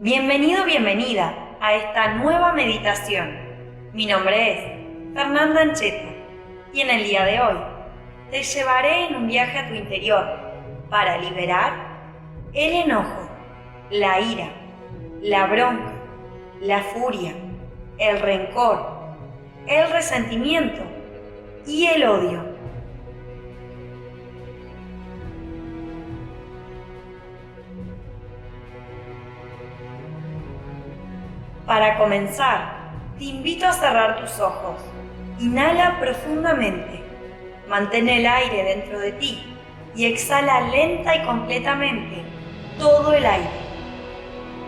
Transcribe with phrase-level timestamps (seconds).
[0.00, 3.36] Bienvenido, bienvenida a esta nueva meditación.
[3.92, 6.10] Mi nombre es Fernanda Ancheta
[6.72, 7.56] y en el día de hoy
[8.30, 10.24] te llevaré en un viaje a tu interior
[10.88, 11.72] para liberar
[12.52, 13.28] el enojo,
[13.90, 14.50] la ira,
[15.20, 15.92] la bronca,
[16.60, 17.34] la furia,
[17.98, 18.86] el rencor,
[19.66, 20.80] el resentimiento
[21.66, 22.57] y el odio
[31.68, 34.76] Para comenzar, te invito a cerrar tus ojos.
[35.38, 37.04] Inhala profundamente.
[37.68, 39.54] Mantén el aire dentro de ti
[39.94, 42.22] y exhala lenta y completamente
[42.78, 43.50] todo el aire.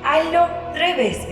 [0.05, 1.30] Hazlo tres veces.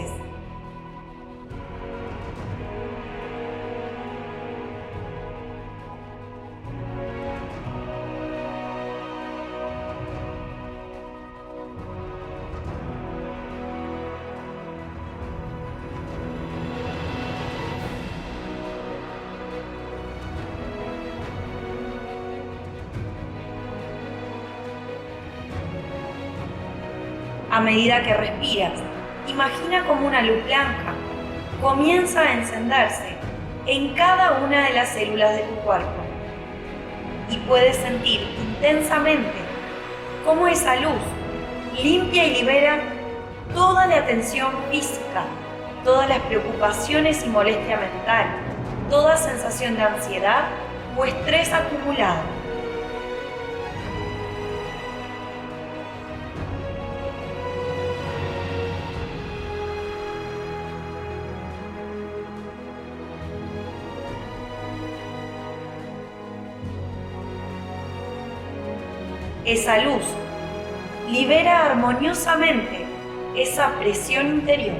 [27.59, 28.74] A medida que respiras,
[29.26, 30.95] imagina como una luz blanca
[31.60, 33.16] comienza a encenderse
[33.66, 35.90] en cada una de las células de tu cuerpo.
[37.28, 39.32] Y puedes sentir intensamente
[40.24, 41.02] cómo esa luz
[41.82, 42.78] limpia y libera
[43.52, 45.24] toda la tensión física,
[45.82, 48.26] todas las preocupaciones y molestia mental,
[48.88, 50.45] toda sensación de ansiedad
[50.96, 52.37] o estrés acumulado.
[69.49, 70.03] Esa luz
[71.10, 72.84] libera armoniosamente
[73.34, 74.77] esa presión interior.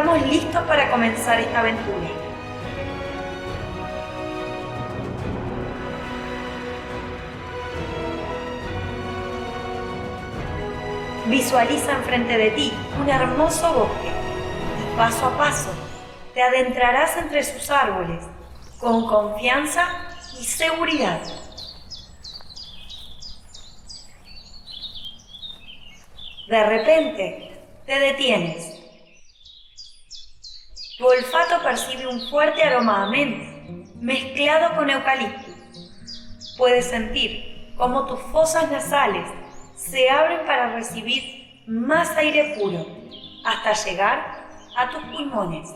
[0.00, 2.08] Estamos listos para comenzar esta aventura.
[11.26, 15.70] Visualiza enfrente de ti un hermoso bosque y paso a paso
[16.32, 18.24] te adentrarás entre sus árboles
[18.78, 19.86] con confianza
[20.40, 21.20] y seguridad.
[26.48, 28.79] De repente, te detienes.
[31.00, 33.50] Tu olfato percibe un fuerte aroma a menta
[34.02, 35.50] mezclado con eucalipto.
[36.58, 39.26] Puedes sentir cómo tus fosas nasales
[39.74, 42.86] se abren para recibir más aire puro
[43.46, 44.44] hasta llegar
[44.76, 45.70] a tus pulmones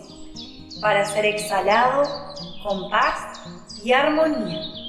[0.82, 2.02] para ser exhalado
[2.62, 3.40] con paz
[3.82, 4.83] y armonía.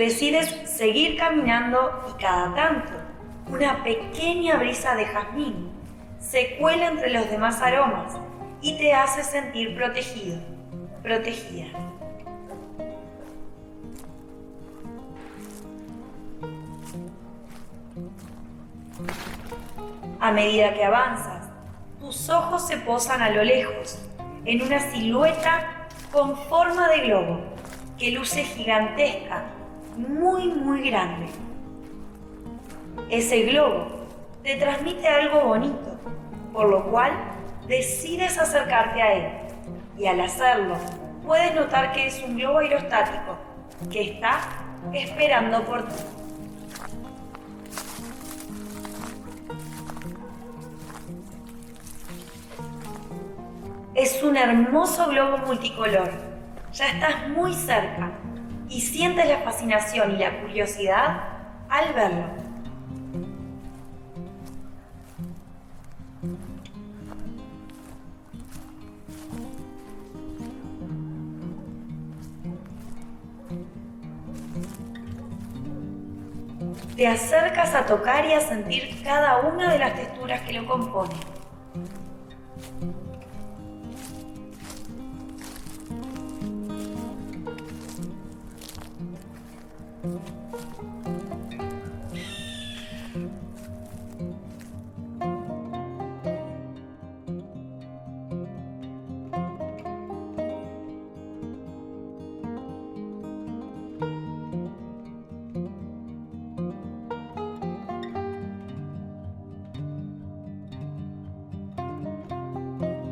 [0.00, 2.92] Decides seguir caminando y cada tanto
[3.50, 5.70] una pequeña brisa de jazmín
[6.18, 8.14] se cuela entre los demás aromas
[8.62, 10.38] y te hace sentir protegido,
[11.02, 11.66] protegida.
[20.18, 21.50] A medida que avanzas,
[21.98, 23.98] tus ojos se posan a lo lejos
[24.46, 27.40] en una silueta con forma de globo
[27.98, 29.59] que luce gigantesca
[29.96, 31.26] muy, muy grande.
[33.08, 33.86] Ese globo
[34.42, 35.98] te transmite algo bonito,
[36.52, 37.12] por lo cual
[37.66, 39.32] decides acercarte a él.
[39.98, 40.76] Y al hacerlo,
[41.26, 43.36] puedes notar que es un globo aerostático
[43.90, 44.40] que está
[44.92, 46.02] esperando por ti.
[53.94, 56.10] Es un hermoso globo multicolor.
[56.72, 58.12] Ya estás muy cerca
[58.70, 61.24] y sientes la fascinación y la curiosidad
[61.68, 62.50] al verlo.
[76.96, 81.39] Te acercas a tocar y a sentir cada una de las texturas que lo componen.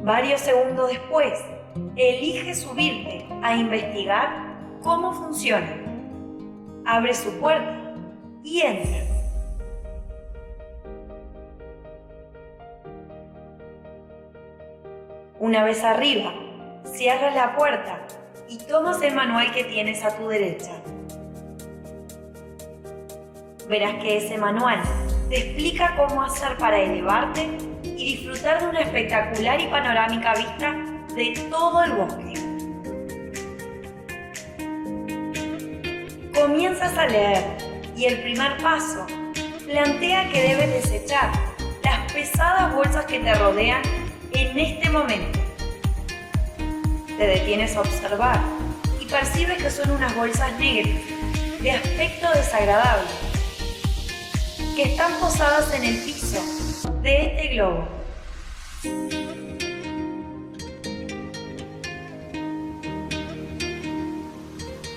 [0.04, 1.34] Varios segundos después,
[1.94, 5.97] elige subirte a investigar cómo funciona.
[6.90, 7.92] Abre su puerta
[8.42, 9.02] y entra.
[15.38, 16.32] Una vez arriba,
[16.86, 18.06] cierras la puerta
[18.48, 20.80] y tomas el manual que tienes a tu derecha.
[23.68, 24.80] Verás que ese manual
[25.28, 27.50] te explica cómo hacer para elevarte
[27.82, 30.74] y disfrutar de una espectacular y panorámica vista
[31.14, 32.47] de todo el bosque.
[36.58, 37.44] Comienzas a leer
[37.96, 39.06] y el primer paso
[39.64, 41.30] plantea que debes desechar
[41.84, 43.80] las pesadas bolsas que te rodean
[44.32, 45.38] en este momento.
[47.16, 48.40] Te detienes a observar
[49.00, 51.00] y percibes que son unas bolsas negras
[51.60, 53.08] de aspecto desagradable
[54.74, 56.42] que están posadas en el piso
[57.02, 57.86] de este globo.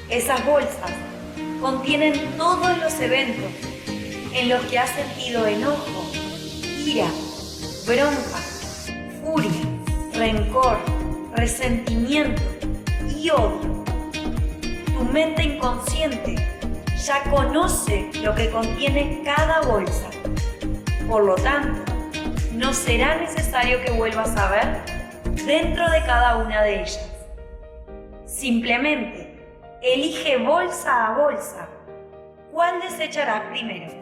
[0.09, 0.89] Esas bolsas
[1.61, 3.51] contienen todos los eventos
[4.33, 6.11] en los que has sentido enojo,
[6.83, 7.07] ira,
[7.85, 8.39] bronca,
[9.23, 9.51] furia,
[10.13, 10.79] rencor,
[11.35, 12.41] resentimiento
[13.15, 13.83] y odio.
[14.61, 16.35] Tu mente inconsciente
[17.05, 20.09] ya conoce lo que contiene cada bolsa.
[21.07, 21.91] Por lo tanto,
[22.53, 24.81] no será necesario que vuelvas a ver
[25.45, 27.09] dentro de cada una de ellas.
[28.25, 29.20] Simplemente
[29.81, 31.67] elige bolsa a bolsa
[32.51, 34.00] cuál desecharás primero.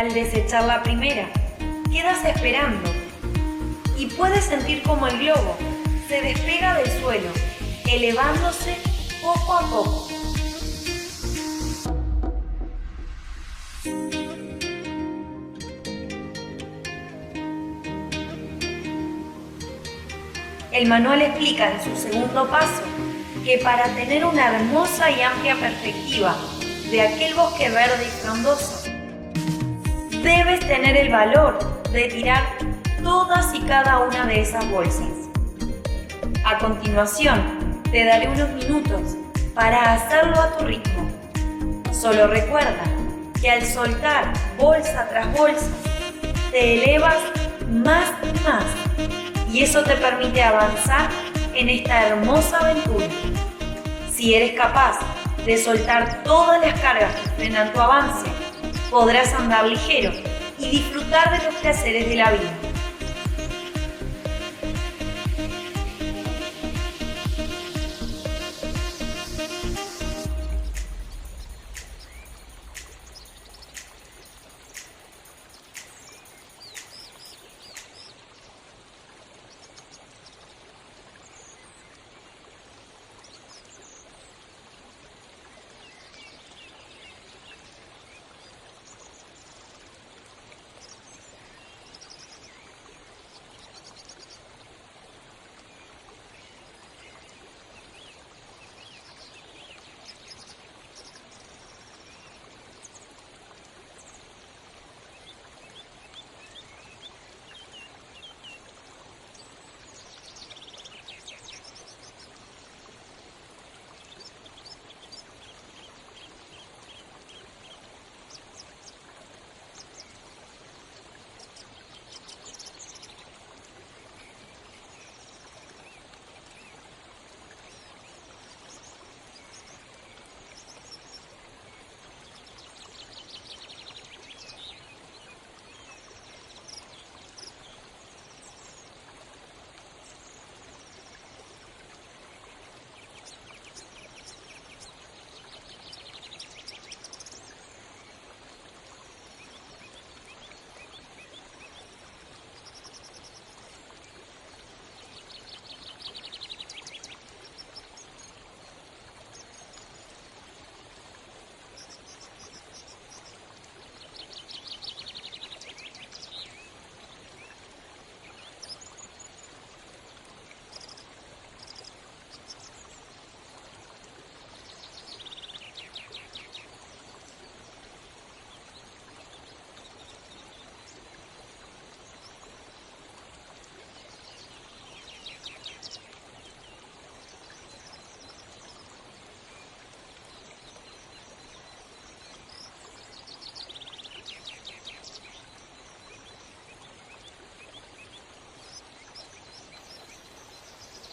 [0.00, 1.28] Al desechar la primera,
[1.92, 2.90] quedas esperando
[3.98, 5.58] y puedes sentir como el globo
[6.08, 7.28] se despega del suelo,
[7.86, 8.78] elevándose
[9.20, 10.08] poco a poco.
[20.72, 22.84] El manual explica en su segundo paso
[23.44, 26.38] que para tener una hermosa y amplia perspectiva
[26.90, 28.79] de aquel bosque verde y frondoso,
[30.22, 31.58] debes tener el valor
[31.90, 32.42] de tirar
[33.02, 35.08] todas y cada una de esas bolsas.
[36.44, 39.16] A continuación, te daré unos minutos
[39.54, 41.10] para hacerlo a tu ritmo.
[41.92, 42.84] Solo recuerda
[43.40, 45.70] que al soltar bolsa tras bolsa,
[46.50, 47.18] te elevas
[47.68, 48.64] más y más
[49.52, 51.08] y eso te permite avanzar
[51.54, 53.06] en esta hermosa aventura.
[54.12, 54.98] Si eres capaz
[55.44, 58.28] de soltar todas las cargas que frenan tu avance,
[58.90, 60.12] podrás andar ligero
[60.58, 62.59] y disfrutar de los placeres de la vida.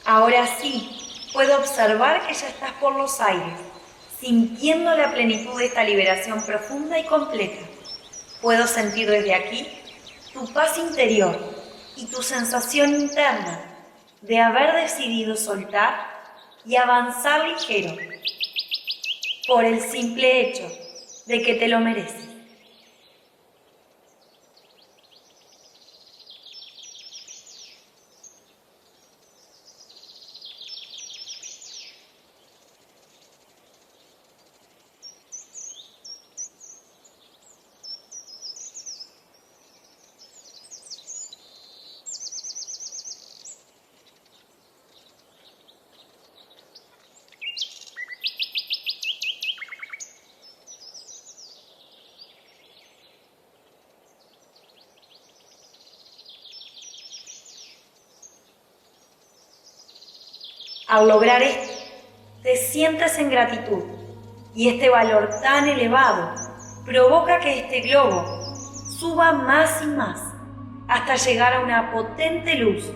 [0.10, 0.90] Ahora sí,
[1.34, 3.60] puedo observar que ya estás por los aires,
[4.22, 7.68] sintiendo la plenitud de esta liberación profunda y completa.
[8.42, 9.68] Puedo sentir desde aquí
[10.32, 11.38] tu paz interior
[11.98, 13.60] y tu sensación interna
[14.22, 15.94] de haber decidido soltar
[16.66, 17.94] y avanzar ligero
[19.46, 20.72] por el simple hecho
[21.26, 22.27] de que te lo mereces.
[60.88, 61.84] Al lograr esto,
[62.44, 63.84] te sientes en gratitud
[64.56, 66.34] y este valor tan elevado
[66.86, 68.24] provoca que este globo
[68.98, 70.18] suba más y más
[70.88, 72.90] hasta llegar a una potente luz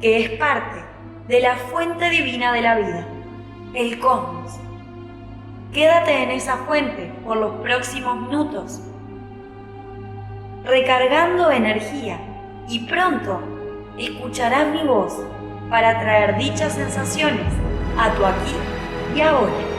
[0.00, 0.82] que es parte
[1.28, 3.06] de la fuente divina de la vida,
[3.74, 4.50] el cosmos.
[5.74, 8.80] Quédate en esa fuente por los próximos minutos,
[10.64, 12.18] recargando energía
[12.66, 13.42] y pronto
[13.98, 15.22] escucharás mi voz
[15.72, 17.50] para traer dichas sensaciones
[17.98, 18.54] a tu aquí
[19.16, 19.71] y ahora.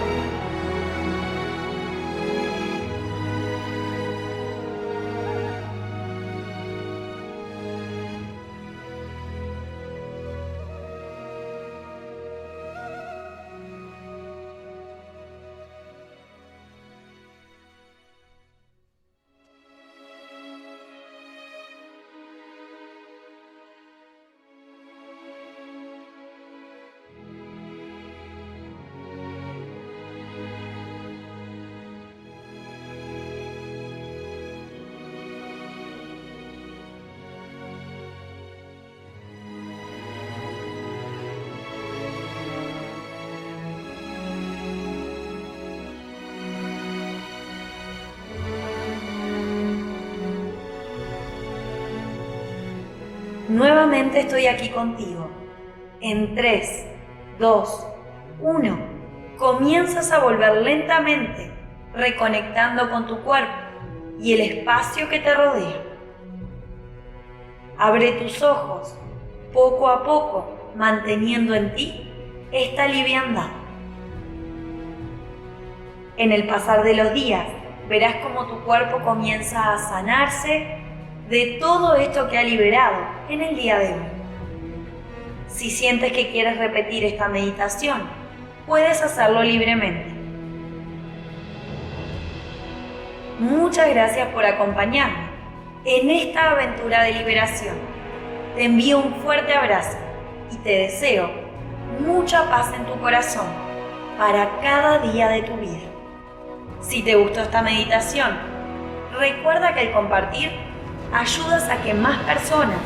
[53.49, 55.29] Nuevamente estoy aquí contigo.
[55.99, 56.85] En 3,
[57.39, 57.87] 2,
[58.39, 58.77] 1,
[59.37, 61.51] comienzas a volver lentamente,
[61.93, 63.51] reconectando con tu cuerpo
[64.17, 65.83] y el espacio que te rodea.
[67.77, 68.97] Abre tus ojos,
[69.51, 72.09] poco a poco, manteniendo en ti
[72.53, 73.49] esta liviandad.
[76.15, 77.45] En el pasar de los días,
[77.89, 80.77] verás cómo tu cuerpo comienza a sanarse
[81.27, 84.05] de todo esto que ha liberado en el día de hoy.
[85.47, 88.01] Si sientes que quieres repetir esta meditación,
[88.65, 90.11] puedes hacerlo libremente.
[93.39, 95.33] Muchas gracias por acompañarme
[95.85, 97.75] en esta aventura de liberación.
[98.55, 99.97] Te envío un fuerte abrazo
[100.51, 101.29] y te deseo
[101.99, 103.47] mucha paz en tu corazón
[104.17, 105.81] para cada día de tu vida.
[106.81, 108.37] Si te gustó esta meditación,
[109.17, 110.51] recuerda que el compartir
[111.13, 112.79] ayudas a que más personas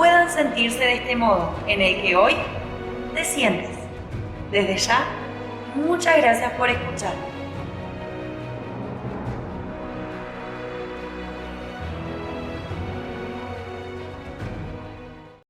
[0.00, 2.34] puedan sentirse de este modo en el que hoy
[3.14, 3.68] te sientes.
[4.50, 5.04] Desde ya,
[5.74, 7.29] muchas gracias por escuchar.